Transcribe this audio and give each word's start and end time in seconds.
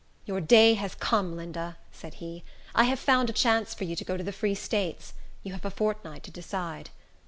"Your 0.25 0.41
day 0.41 0.73
has 0.73 0.95
come, 0.95 1.35
Linda," 1.35 1.77
said 1.91 2.15
he. 2.15 2.43
"I 2.73 2.85
have 2.85 2.97
found 2.97 3.29
a 3.29 3.33
chance 3.33 3.75
for 3.75 3.83
you 3.83 3.95
to 3.95 4.03
go 4.03 4.17
to 4.17 4.23
the 4.23 4.31
Free 4.31 4.55
States. 4.55 5.13
You 5.43 5.51
have 5.53 5.63
a 5.63 5.69
fortnight 5.69 6.23
to 6.23 6.31
decide." 6.31 6.89